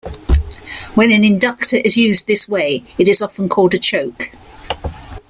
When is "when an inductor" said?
0.95-1.77